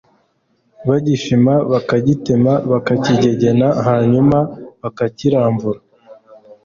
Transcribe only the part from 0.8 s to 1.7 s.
bagishima